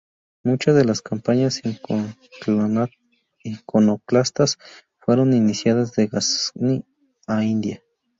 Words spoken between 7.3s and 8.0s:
India.